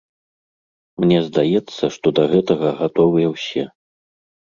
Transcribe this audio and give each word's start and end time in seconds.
Мне 1.03 1.19
здаецца, 1.27 1.83
што 1.97 2.07
да 2.19 2.23
гэтага 2.33 2.71
гатовыя 2.81 3.27
ўсе. 3.35 3.63